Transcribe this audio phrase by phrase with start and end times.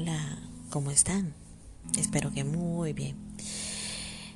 [0.00, 0.38] Hola,
[0.70, 1.34] ¿cómo están?
[1.98, 3.16] Espero que muy bien.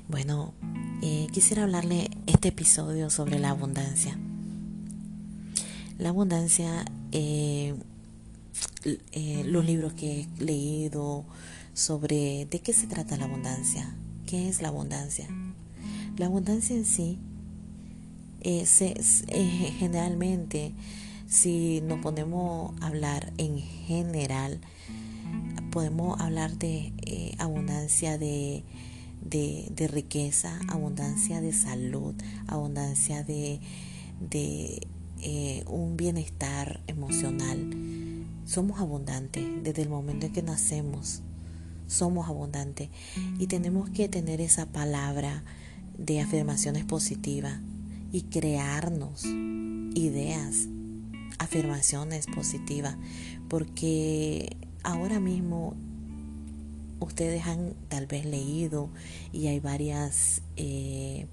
[0.07, 0.53] Bueno,
[1.01, 4.15] eh, quisiera hablarle este episodio sobre la abundancia.
[5.97, 7.73] La abundancia, eh,
[9.11, 11.25] eh, los libros que he leído
[11.73, 13.91] sobre de qué se trata la abundancia,
[14.27, 15.27] qué es la abundancia.
[16.15, 17.17] La abundancia en sí,
[19.79, 20.73] generalmente,
[21.27, 24.61] si nos ponemos a hablar en general,
[25.75, 28.63] podemos hablar de eh, abundancia de,
[29.21, 32.15] de, riqueza, abundancia de salud,
[32.47, 33.59] abundancia de,
[34.21, 34.87] de
[35.21, 37.59] eh, un bienestar emocional.
[38.45, 41.23] Somos abundantes desde el momento en que nacemos.
[41.87, 42.87] Somos abundantes
[43.37, 45.43] y tenemos que tener esa palabra
[45.97, 47.59] de afirmaciones positivas
[48.13, 50.69] y crearnos ideas,
[51.37, 52.95] afirmaciones positivas,
[53.49, 55.54] porque ahora mismo
[56.99, 58.89] ustedes han tal vez leído
[59.31, 61.27] y hay varias eh,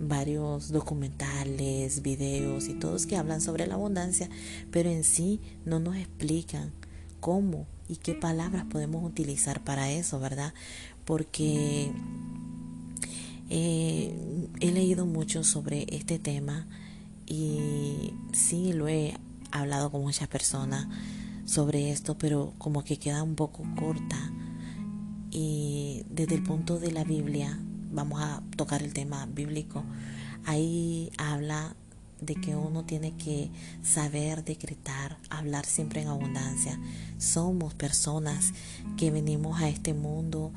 [0.00, 4.30] varios documentales, videos y todos que hablan sobre la abundancia,
[4.70, 6.72] pero en sí no nos explican
[7.20, 10.54] cómo y qué palabras podemos utilizar para eso, ¿verdad?
[11.04, 11.92] Porque
[13.50, 16.66] eh, he leído mucho sobre este tema
[17.26, 19.14] y sí lo he
[19.50, 20.86] hablado con muchas personas
[21.44, 24.32] sobre esto, pero como que queda un poco corta.
[25.30, 27.58] Y desde el punto de la Biblia,
[27.92, 29.84] vamos a tocar el tema bíblico,
[30.44, 31.76] ahí habla
[32.20, 33.50] de que uno tiene que
[33.82, 36.78] saber decretar, hablar siempre en abundancia.
[37.18, 38.52] Somos personas
[38.96, 40.52] que venimos a este mundo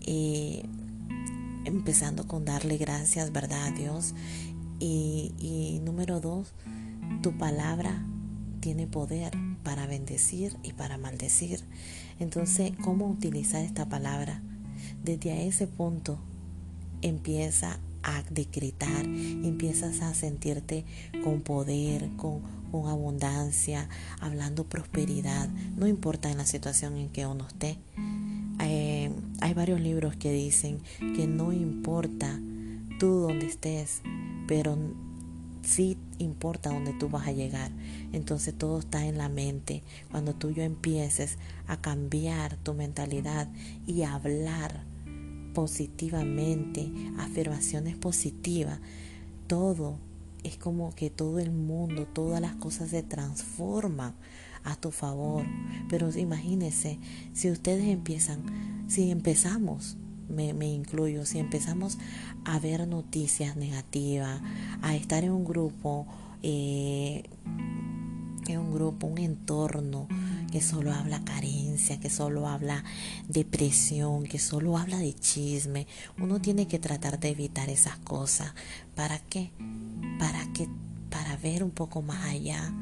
[0.00, 0.64] eh,
[1.64, 3.66] empezando con darle gracias, ¿verdad?
[3.66, 4.14] A Dios.
[4.78, 6.52] Y, y número dos,
[7.22, 8.04] tu palabra
[8.60, 9.32] tiene poder
[9.66, 11.58] para bendecir y para maldecir.
[12.20, 14.40] Entonces, ¿cómo utilizar esta palabra?
[15.02, 16.20] Desde ese punto
[17.02, 20.84] empieza a decretar, empiezas a sentirte
[21.24, 23.88] con poder, con, con abundancia,
[24.20, 27.76] hablando prosperidad, no importa en la situación en que uno esté.
[28.60, 30.78] Eh, hay varios libros que dicen
[31.16, 32.38] que no importa
[33.00, 34.02] tú donde estés,
[34.46, 34.78] pero
[35.66, 37.70] sí importa dónde tú vas a llegar.
[38.12, 39.82] Entonces todo está en la mente.
[40.10, 43.48] Cuando tú yo empieces a cambiar tu mentalidad
[43.86, 44.84] y a hablar
[45.54, 48.80] positivamente, afirmaciones positivas,
[49.46, 49.98] todo
[50.44, 54.14] es como que todo el mundo, todas las cosas se transforman
[54.62, 55.44] a tu favor.
[55.88, 56.98] Pero imagínense,
[57.32, 59.96] si ustedes empiezan, si empezamos
[60.28, 61.98] me, incluyo, si empezamos
[62.44, 64.40] a ver noticias negativas,
[64.82, 66.06] a estar en un grupo,
[66.42, 67.24] eh,
[68.48, 70.08] en un grupo, un entorno
[70.52, 72.84] que solo habla carencia, que solo habla
[73.28, 75.86] depresión, que solo habla de chisme,
[76.18, 78.54] uno tiene que tratar de evitar esas cosas.
[78.94, 79.50] ¿Para qué?
[80.18, 80.68] Para que
[81.10, 82.72] para ver un poco más allá,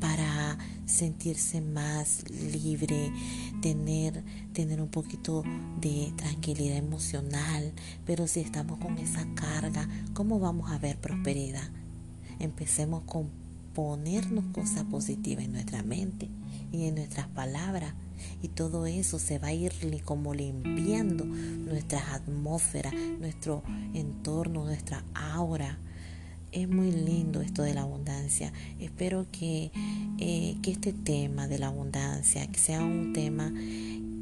[0.00, 3.12] para sentirse más libre,
[3.60, 5.44] tener, tener un poquito
[5.80, 7.72] de tranquilidad emocional.
[8.06, 11.68] Pero si estamos con esa carga, ¿cómo vamos a ver prosperidad?
[12.38, 13.30] Empecemos con
[13.74, 16.28] ponernos cosas positivas en nuestra mente
[16.72, 17.94] y en nuestras palabras.
[18.42, 19.72] Y todo eso se va a ir
[20.04, 23.62] como limpiando nuestra atmósfera, nuestro
[23.94, 25.78] entorno, nuestra aura
[26.52, 28.52] es muy lindo esto de la abundancia.
[28.80, 29.70] Espero que,
[30.18, 33.52] eh, que este tema de la abundancia que sea un tema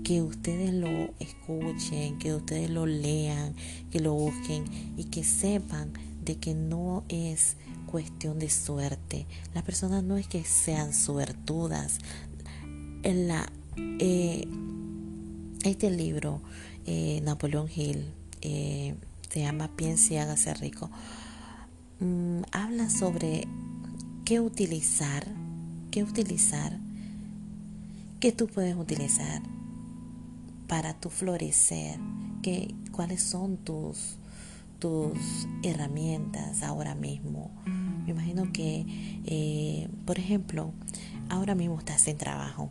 [0.04, 0.88] que ustedes lo
[1.18, 3.54] escuchen, que ustedes lo lean,
[3.90, 4.64] que lo busquen
[4.96, 5.92] y que sepan
[6.24, 7.56] de que no es
[7.86, 9.26] cuestión de suerte.
[9.54, 11.98] Las personas no es que sean suertudas.
[13.02, 14.46] En la, eh,
[15.64, 16.40] este libro,
[16.86, 18.04] eh, Napoleón Hill,
[18.40, 20.88] se llama Piense y hágase rico
[22.00, 23.48] Mm, habla sobre
[24.26, 25.26] qué utilizar,
[25.90, 26.78] qué utilizar,
[28.20, 29.40] qué tú puedes utilizar
[30.66, 31.98] para tu florecer,
[32.42, 34.16] qué, cuáles son tus,
[34.78, 37.50] tus herramientas ahora mismo.
[38.04, 38.84] Me imagino que,
[39.24, 40.72] eh, por ejemplo,
[41.30, 42.70] ahora mismo estás en trabajo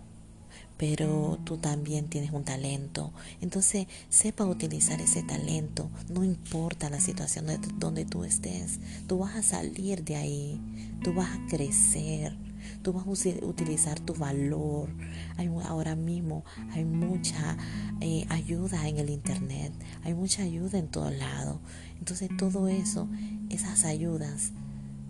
[0.77, 3.13] pero tú también tienes un talento.
[3.41, 7.45] Entonces, sepa utilizar ese talento, no importa la situación
[7.77, 10.61] donde tú estés, tú vas a salir de ahí,
[11.03, 12.35] tú vas a crecer,
[12.81, 14.89] tú vas a utilizar tu valor.
[15.37, 17.57] Hay, ahora mismo hay mucha
[18.01, 19.71] eh, ayuda en el Internet,
[20.03, 21.59] hay mucha ayuda en todos lados.
[21.99, 23.07] Entonces, todo eso,
[23.49, 24.51] esas ayudas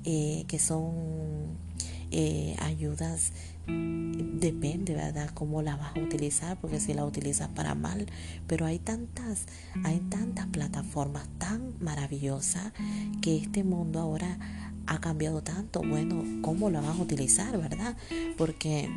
[0.04, 0.94] eh, que son
[2.12, 3.32] eh, ayudas
[3.68, 5.30] depende, ¿verdad?
[5.34, 8.06] Cómo la vas a utilizar, porque si la utilizas para mal,
[8.48, 9.46] pero hay tantas,
[9.84, 12.74] hay tantas plataformas tan maravillosas
[13.22, 14.38] que este mundo ahora
[14.88, 15.82] ha cambiado tanto.
[15.82, 17.98] Bueno, ¿cómo la vas a utilizar, verdad?
[18.38, 18.90] Porque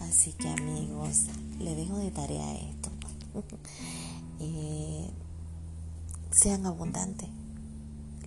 [0.00, 1.26] así que amigos,
[1.58, 2.90] le dejo de tarea esto.
[4.44, 5.08] Eh,
[6.32, 7.28] sean abundantes.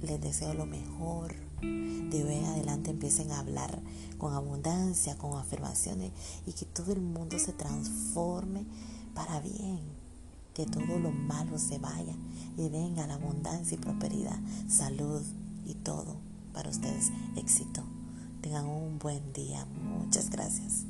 [0.01, 3.81] Les deseo lo mejor de hoy en adelante empiecen a hablar
[4.17, 6.11] con abundancia, con afirmaciones
[6.45, 8.65] y que todo el mundo se transforme
[9.13, 9.81] para bien,
[10.53, 12.15] que todo lo malo se vaya
[12.57, 15.21] y venga la abundancia y prosperidad, salud
[15.65, 16.17] y todo
[16.53, 17.83] para ustedes éxito.
[18.41, 19.65] Tengan un buen día.
[19.65, 20.85] Muchas gracias.